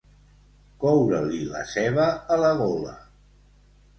[0.83, 2.07] Coure-li la ceba
[2.37, 2.97] a la gola.